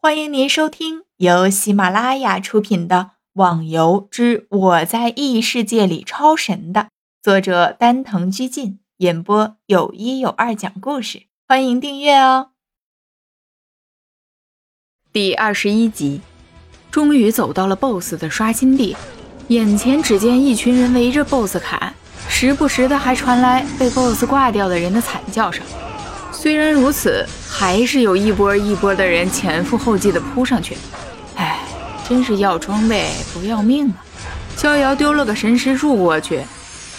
[0.00, 2.96] 欢迎您收听由喜马拉雅出品的
[3.32, 6.90] 《网游之我在异世界里超神》的
[7.20, 11.24] 作者丹藤居进演播，有一有二讲故事。
[11.48, 12.50] 欢迎订阅哦。
[15.12, 16.20] 第二十一集，
[16.92, 18.96] 终于走到了 BOSS 的刷新地，
[19.48, 21.92] 眼前只见一群人围着 BOSS 砍，
[22.28, 25.66] 时不时的还传来被 BOSS 挂掉的人的惨叫声。
[26.40, 30.78] 虽然如此，还是有一波一波的人前赴后继的扑上去。
[31.34, 31.58] 哎，
[32.08, 34.04] 真是要装备不要命啊！
[34.56, 36.44] 逍遥丢了个神识柱过去，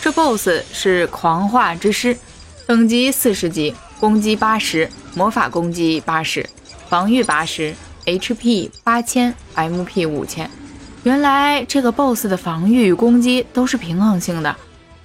[0.01, 2.17] 这 BOSS 是狂化之师，
[2.67, 6.45] 等级四十级，攻击八十，魔法攻击八十，
[6.89, 7.73] 防御八十
[8.05, 10.51] ，HP 八千，MP 五千。
[11.03, 14.53] 原来这个 BOSS 的防御与攻击都是平衡性的，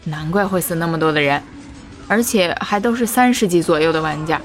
[0.02, 1.40] 难怪会死那么多的人。
[2.06, 4.40] 而且还都是三十级左右的玩家。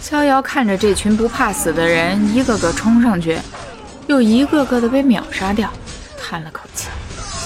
[0.00, 3.38] 逍遥看着这群不怕死的人一个个冲上去，
[4.06, 5.70] 又一个个的被秒杀掉，
[6.20, 6.88] 叹了口气。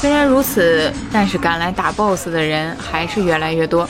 [0.00, 3.88] 虽然如此，但是赶来打 BOSS 的人还是越来越多，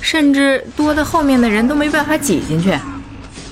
[0.00, 2.78] 甚至多的后面的人都没办法挤进去。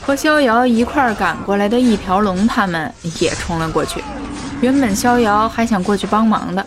[0.02, 4.02] 和逍遥一块赶过来的一条龙他们也冲了过去。
[4.60, 6.64] 原本逍遥还想过去帮忙的，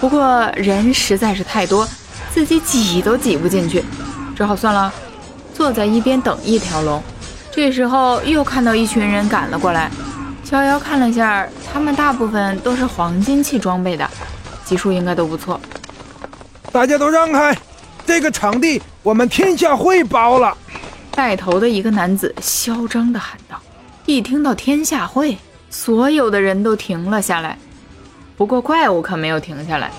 [0.00, 1.86] 不过人实在是太多。
[2.36, 3.82] 自己挤都挤不进去，
[4.36, 4.92] 只好算了，
[5.54, 7.02] 坐在一边等一条龙。
[7.50, 9.90] 这时候又看到一群人赶了过来，
[10.44, 14.06] 逍遥看了下，他们大部分都是黄金器装备的，
[14.66, 15.58] 级数应该都不错。
[16.70, 17.56] 大家都让开，
[18.04, 20.54] 这个场地我们天下会包了。
[21.12, 23.58] 带头的一个男子嚣张地喊道。
[24.04, 25.38] 一听到天下会，
[25.70, 27.56] 所有的人都停了下来，
[28.36, 29.90] 不过怪物可没有停下来。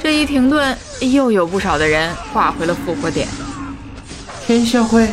[0.00, 3.26] 这一停顿，又有不少的人挂回了复活点。
[4.46, 5.08] 天下会？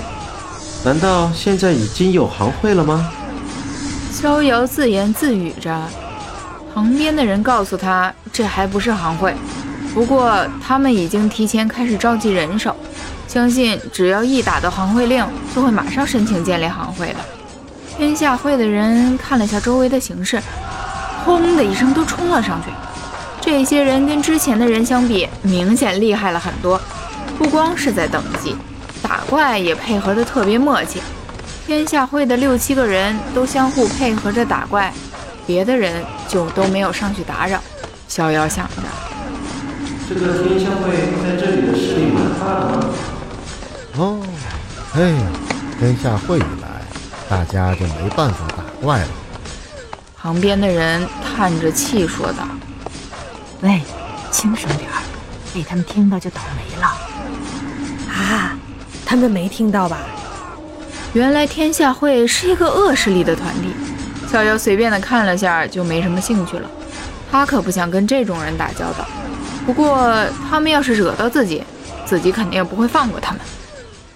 [0.83, 3.11] 难道现在已经有行会了吗？
[4.11, 5.81] 逍遥自言自语着。
[6.73, 9.33] 旁边的人告诉他，这还不是行会，
[9.93, 12.75] 不过他们已经提前开始召集人手，
[13.27, 17.15] 相信只要一打到行会令，就会马上申请建立行会的。
[17.97, 20.41] 天下会的人看了下周围的形势，
[21.23, 22.69] 轰的一声都冲了上去。
[23.45, 26.81] 这些人跟之前的人相比，明显厉害了很多。
[27.37, 28.55] 不光是在等级，
[29.03, 30.99] 打怪也配合的特别默契。
[31.67, 34.91] 天下会的六七个人都相互配合着打怪，
[35.45, 37.61] 别的人就都没有上去打扰。
[38.07, 38.81] 逍遥想着，
[40.09, 40.91] 这个天下会
[41.23, 42.93] 在这里的势力蛮大的吗？
[43.97, 44.21] 哦，
[44.95, 45.21] 哎呀，
[45.77, 46.81] 天下会一来，
[47.29, 49.07] 大家就没办法打怪了。
[50.17, 52.47] 旁边的人叹着气说道。
[53.61, 53.81] 喂，
[54.31, 55.01] 轻声点儿，
[55.53, 56.87] 被他们听到就倒霉了。
[58.09, 58.57] 啊，
[59.05, 59.99] 他们没听到吧？
[61.13, 63.69] 原来天下会是一个恶势力的团体。
[64.29, 66.69] 逍遥随便的看了下，就没什么兴趣了。
[67.31, 69.07] 他可不想跟这种人打交道。
[69.65, 71.63] 不过他们要是惹到自己，
[72.05, 73.41] 自己肯定不会放过他们。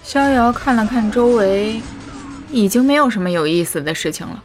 [0.04, 1.80] 逍遥看了看周围，
[2.50, 4.42] 已经没有什么有意思的事情了。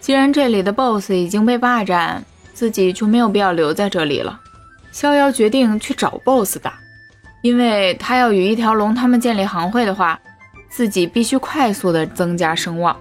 [0.00, 2.24] 既然这里的 BOSS 已经被霸占。
[2.52, 4.40] 自己就没有必要留在这里了。
[4.90, 6.74] 逍遥决定去找 BOSS 打，
[7.42, 10.20] 因为他要与一条龙他们建立行会的话，
[10.68, 12.96] 自己必须快速的增加声望。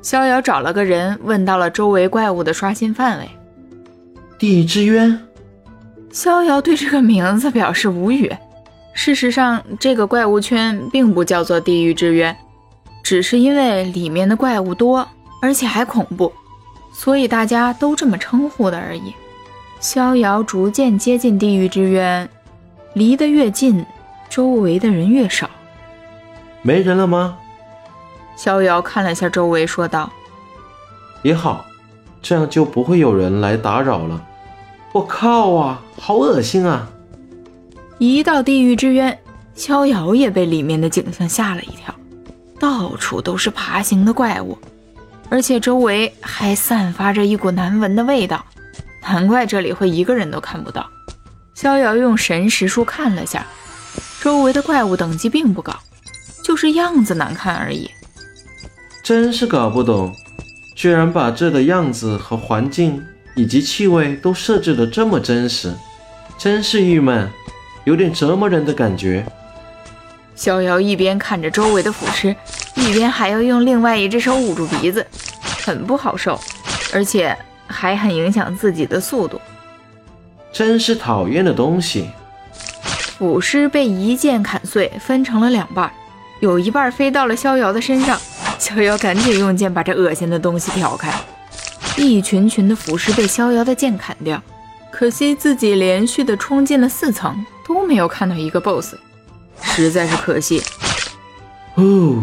[0.00, 3.28] 逍遥找了个人问到了周围怪物的刷新范围。
[4.38, 5.18] 地狱之渊。
[6.10, 8.30] 逍遥对这个名字表示无语。
[8.92, 12.36] 事实上，这个怪物圈并不叫做地狱之渊，
[13.02, 15.08] 只是因为里面的怪物多，
[15.42, 16.32] 而且还恐怖。
[16.94, 19.12] 所以大家都这么称呼的而已。
[19.80, 22.26] 逍遥逐渐接近地狱之渊，
[22.94, 23.84] 离得越近，
[24.30, 25.50] 周围的人越少。
[26.62, 27.36] 没人了吗？
[28.36, 30.10] 逍遥看了下周围，说道
[31.22, 31.66] ：“也好，
[32.22, 34.24] 这样就不会有人来打扰了。”
[34.92, 36.88] 我靠啊，好恶心啊！
[37.98, 39.18] 一到地狱之渊，
[39.54, 41.94] 逍遥也被里面的景象吓了一跳，
[42.58, 44.56] 到处都是爬行的怪物。
[45.34, 48.44] 而且周围还散发着一股难闻的味道，
[49.02, 50.88] 难怪这里会一个人都看不到。
[51.56, 53.44] 逍遥用神识术看了下，
[54.22, 55.74] 周围的怪物等级并不高，
[56.44, 57.90] 就是样子难看而已。
[59.02, 60.14] 真是搞不懂，
[60.76, 63.02] 居然把这的样子和环境
[63.34, 65.74] 以及气味都设置的这么真实，
[66.38, 67.28] 真是郁闷，
[67.82, 69.26] 有点折磨人的感觉。
[70.34, 72.34] 逍遥一边看着周围的腐尸，
[72.74, 75.06] 一边还要用另外一只手捂住鼻子，
[75.64, 76.38] 很不好受，
[76.92, 77.36] 而且
[77.66, 79.40] 还很影响自己的速度。
[80.52, 82.10] 真是讨厌的东西！
[83.18, 85.90] 腐尸被一剑砍碎，分成了两半，
[86.40, 88.20] 有一半飞到了逍遥的身上。
[88.58, 91.12] 逍遥赶紧用剑把这恶心的东西挑开。
[91.96, 94.42] 一群群的腐尸被逍遥的剑砍掉。
[94.90, 98.94] 可惜自己连续的冲进了四层，都没有看到一个 BOSS，
[99.64, 100.62] 实在是可惜。
[101.74, 102.22] 哦，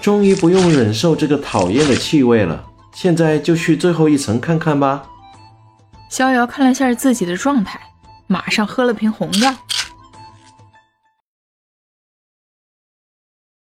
[0.00, 2.64] 终于不用忍受这个讨厌的气味了。
[2.94, 5.08] 现在就去最后一层看看吧。
[6.08, 7.80] 逍遥看了下自己的状态，
[8.26, 9.54] 马上喝了瓶红药。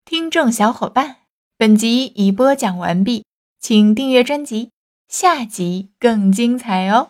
[0.06, 1.18] 听众小伙伴，
[1.58, 3.26] 本集已播讲完毕，
[3.60, 4.72] 请订阅专辑，
[5.08, 7.10] 下集更精彩哦。